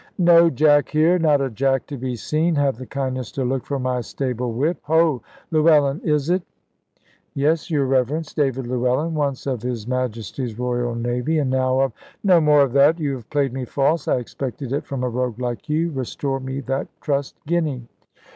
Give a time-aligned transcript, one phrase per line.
[0.17, 1.19] "No Jack here!
[1.19, 2.55] not a Jack to be seen.
[2.55, 4.79] Have the kindness to look for my stable whip.
[4.85, 6.41] Ho, Llewellyn is it?"
[7.35, 11.93] "Yes, your Reverence, David Llewellyn, once of his Majesty's Royal Navy, and now of"
[12.23, 12.99] "No more of that!
[12.99, 14.07] You have played me false.
[14.07, 15.91] I expected it from a rogue like you.
[15.91, 17.83] Restore me that trust guinea."